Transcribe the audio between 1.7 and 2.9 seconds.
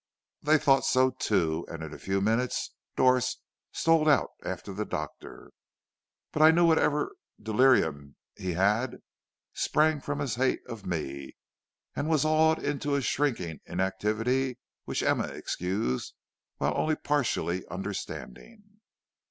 in a few minutes